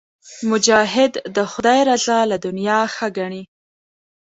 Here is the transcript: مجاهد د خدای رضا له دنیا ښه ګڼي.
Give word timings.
مجاهد 0.49 1.13
د 1.35 1.37
خدای 1.51 1.79
رضا 1.89 2.19
له 2.31 2.37
دنیا 2.45 2.79
ښه 2.93 3.07
ګڼي. 3.17 3.43